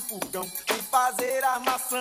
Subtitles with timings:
[0.00, 1.98] fogão e fazer armação.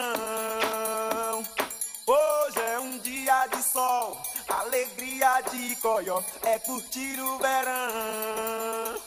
[2.07, 9.01] Hoje é um dia de sol, alegria de coió, é curtir o verão.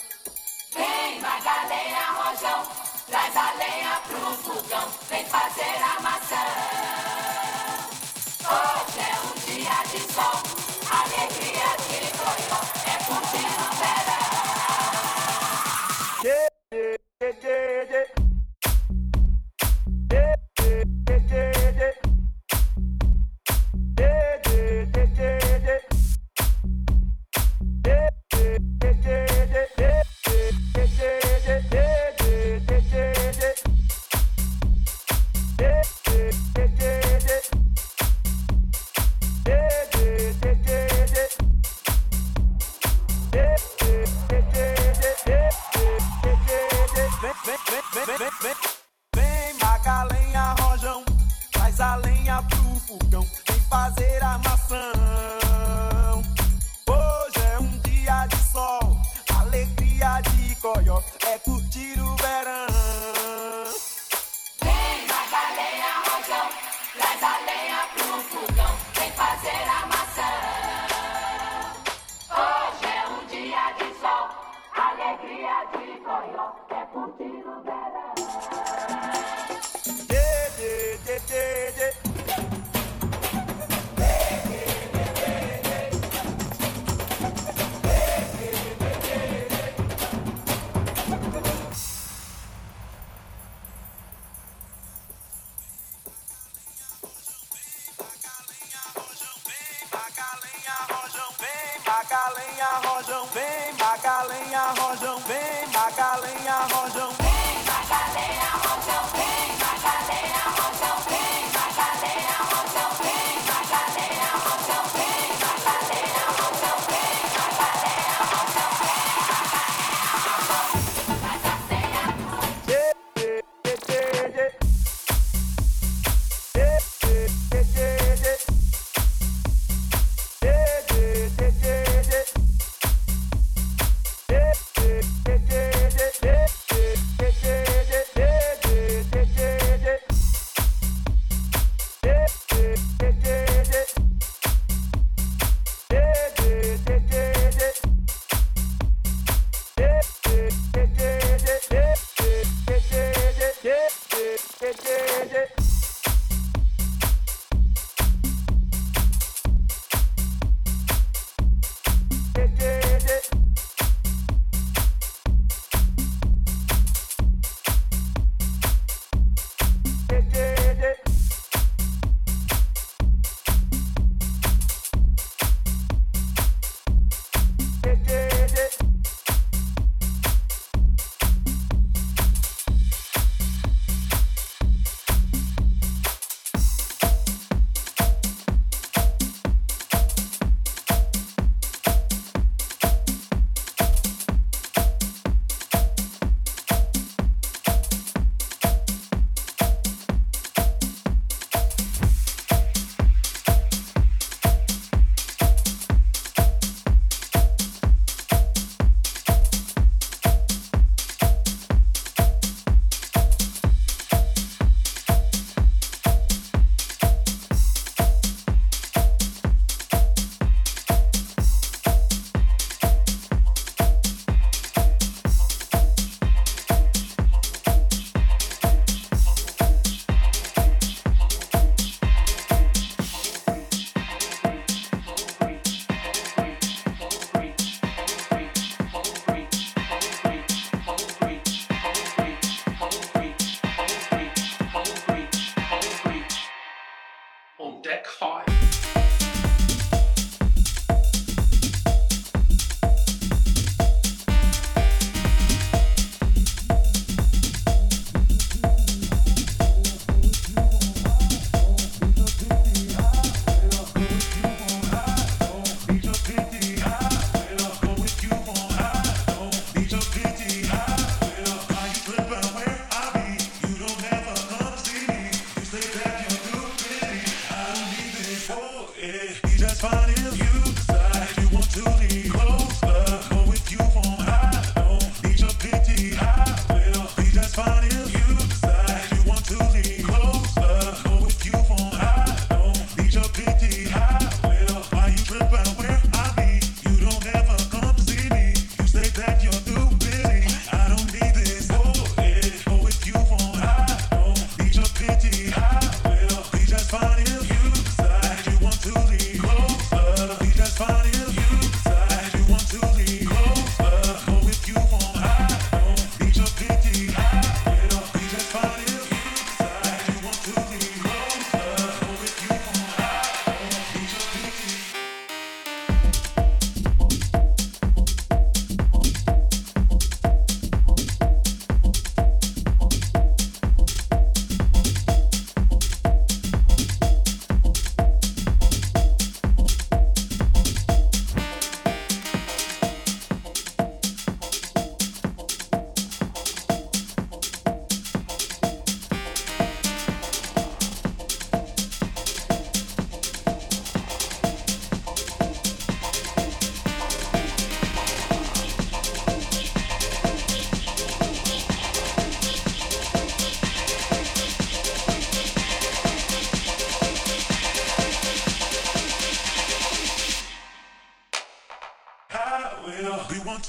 [0.75, 2.73] Vem, Magalhães Rojão,
[3.07, 3.53] traz a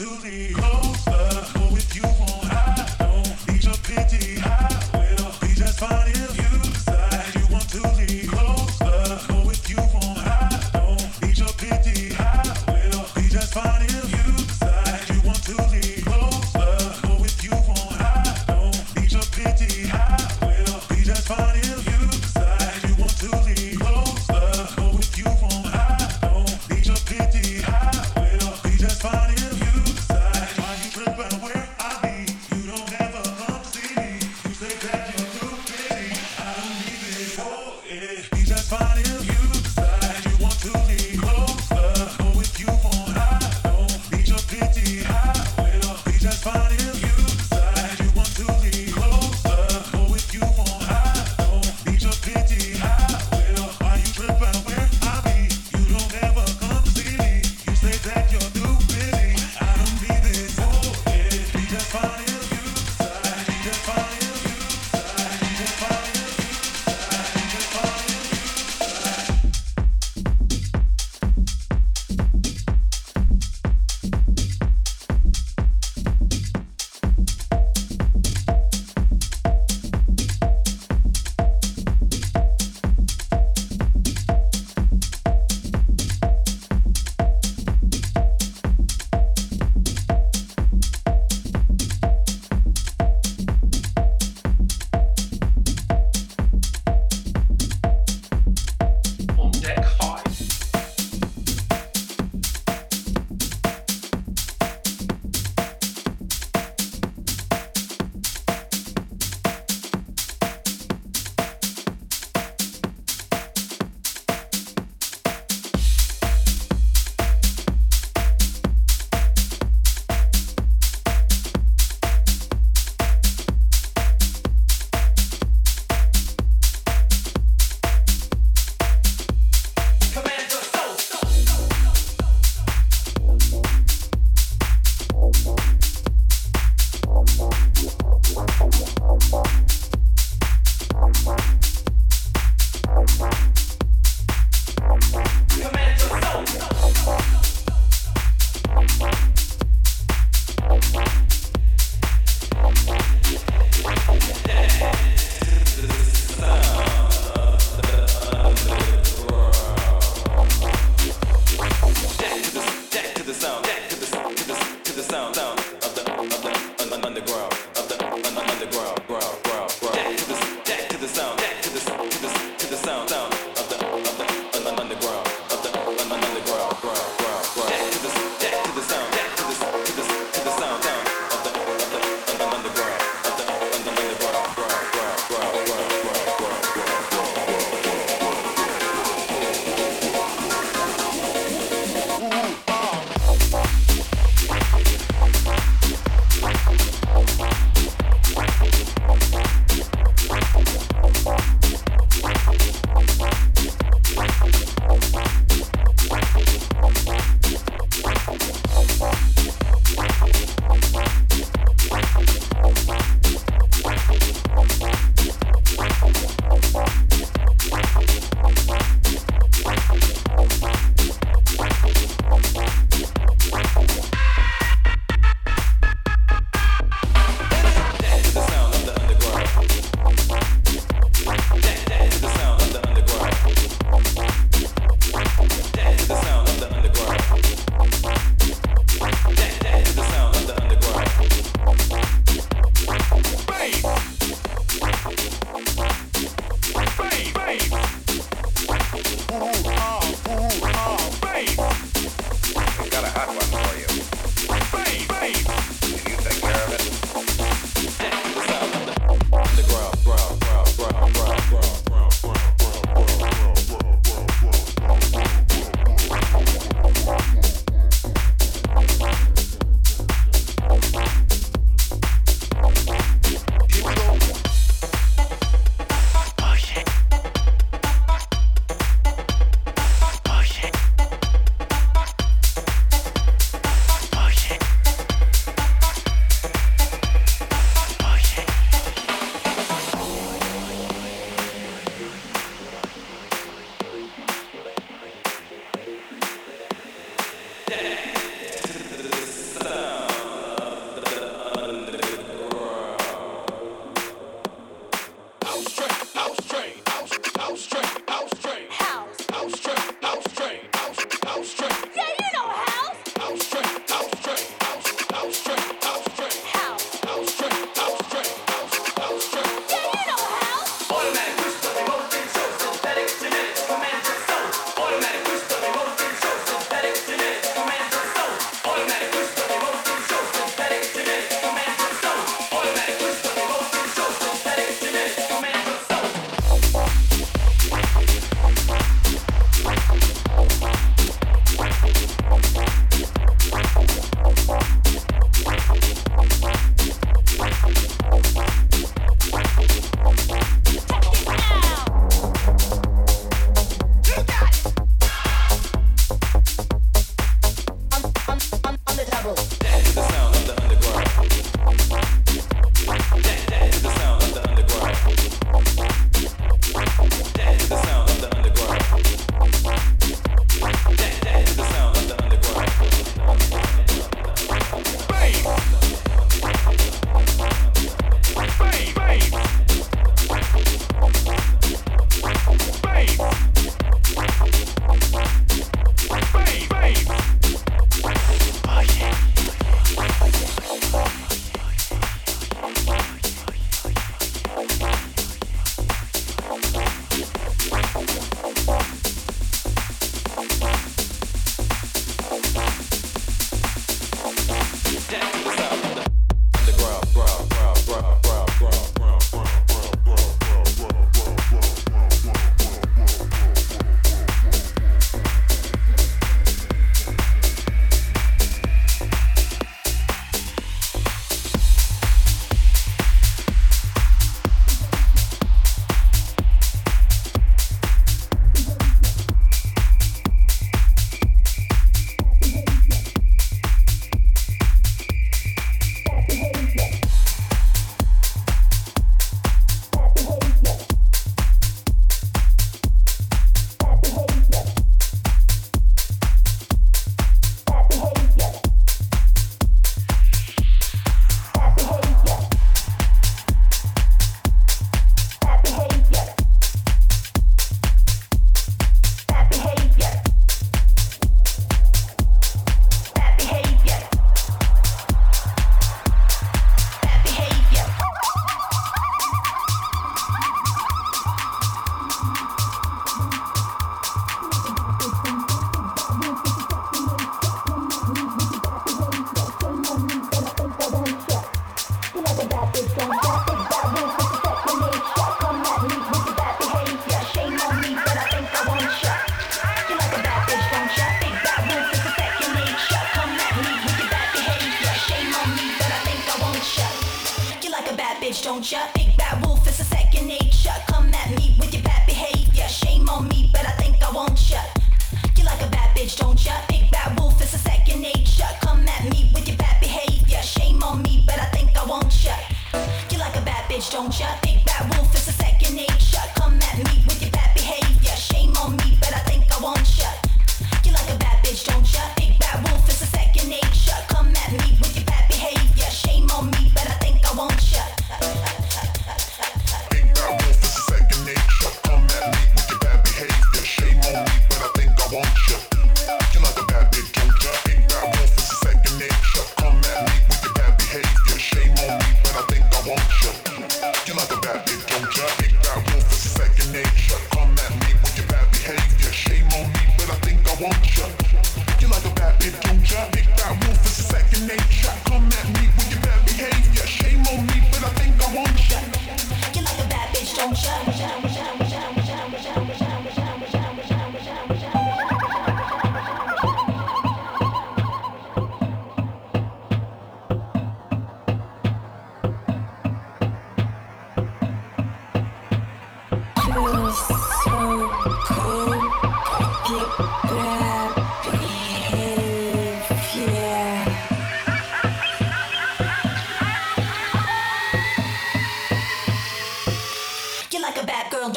[0.03, 0.62] to leave.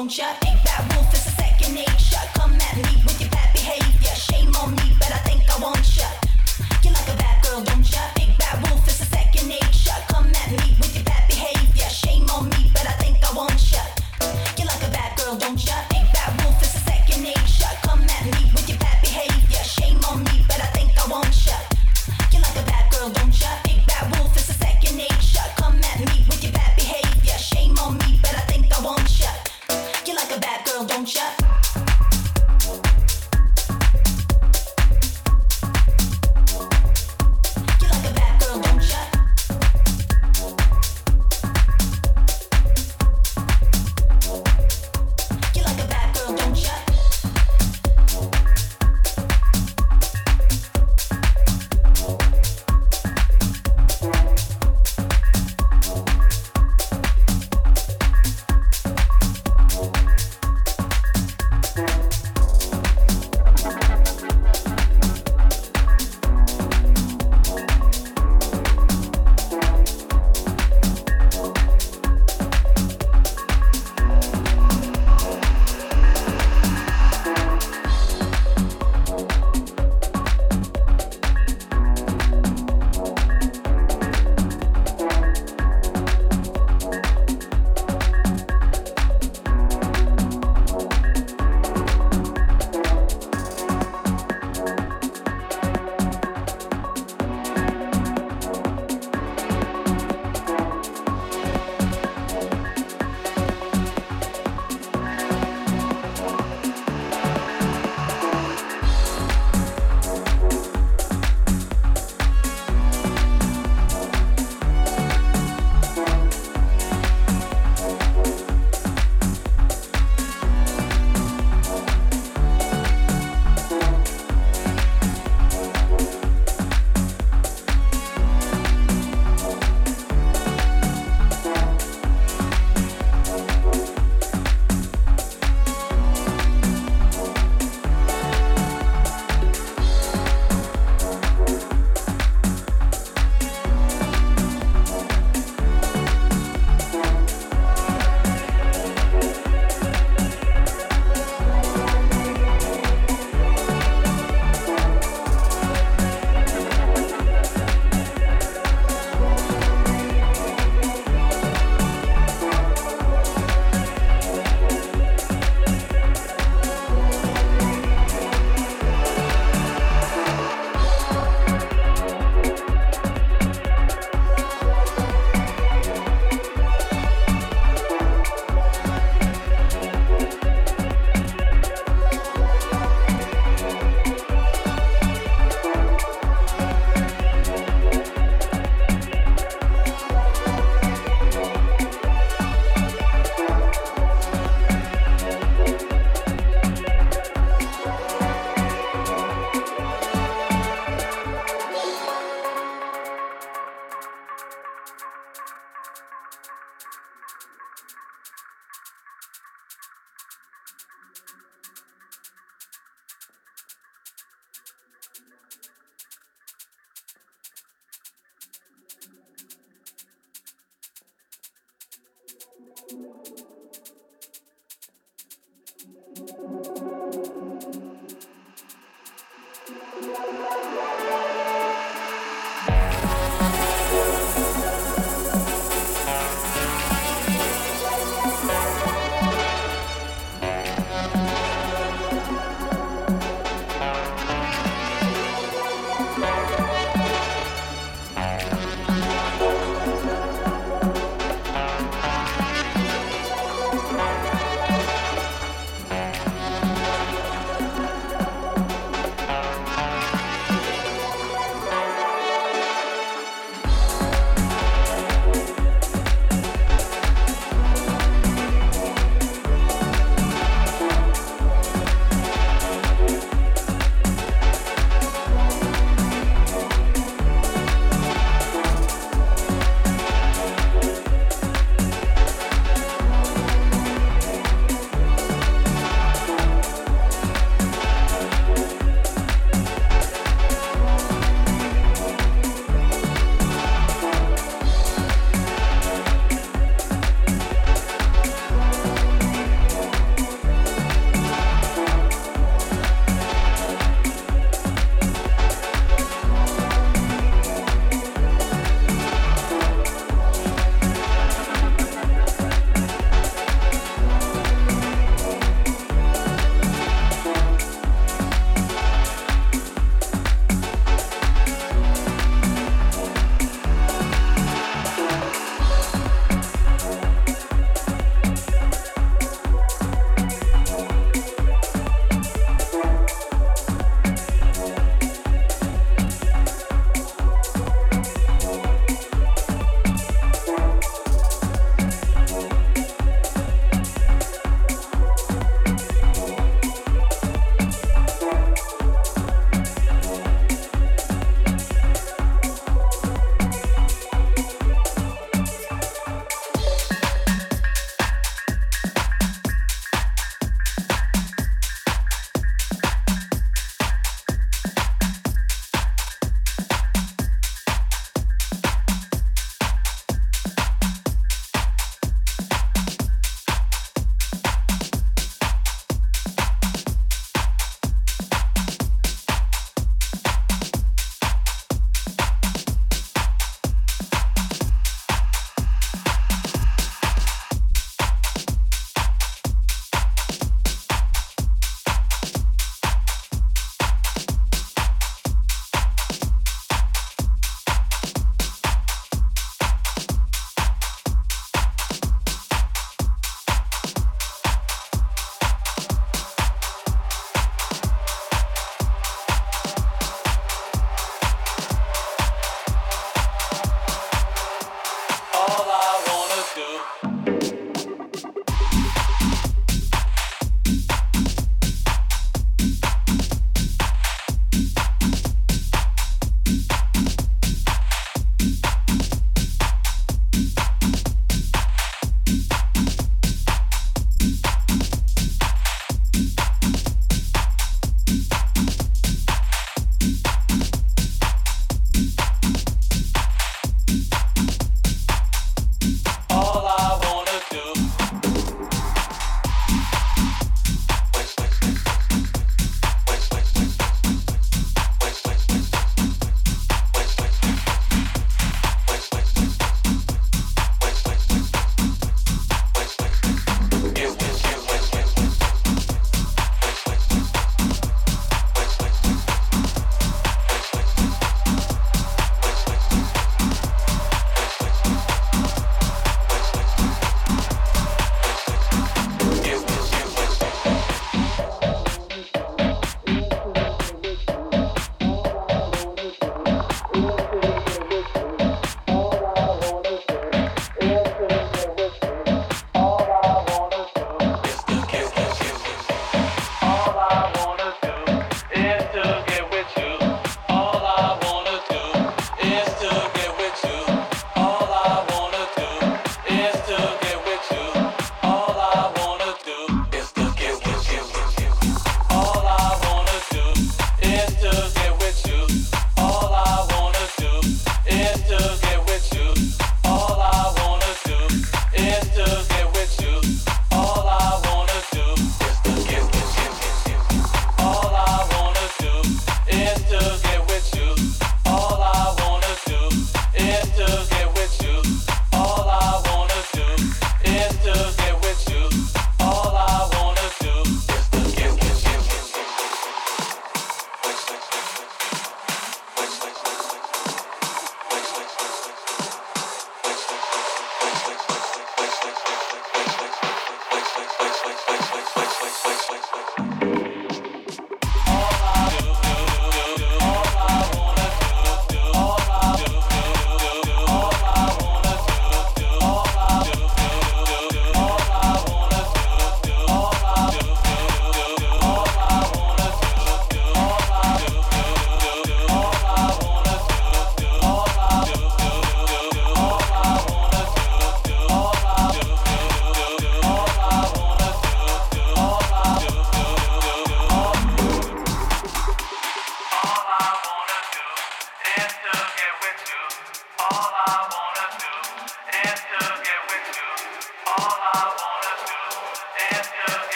[0.00, 0.39] don't you?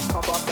[0.00, 0.45] Kaba